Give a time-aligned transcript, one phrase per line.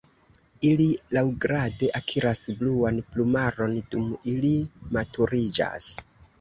[0.69, 4.55] Ili laŭgrade akiras bluan plumaron dum ili
[4.99, 5.95] maturiĝas.